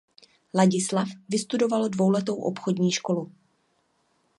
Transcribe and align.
Ladislav 0.53 1.07
vystudoval 1.29 1.89
dvouletou 1.89 2.35
obchodní 2.35 2.91
školu. 2.91 3.31